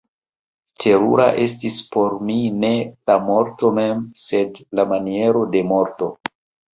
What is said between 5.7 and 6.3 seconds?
morto.